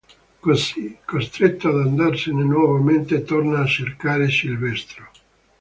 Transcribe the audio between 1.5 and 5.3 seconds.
ad andarsene nuovamente, torna a cercare Silvestro.